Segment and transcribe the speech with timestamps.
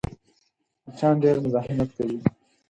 [0.85, 2.17] مچان ډېر مزاحمت کوي